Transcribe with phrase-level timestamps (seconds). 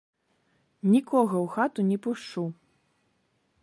[0.93, 2.43] Нікога ў хату не пушчу!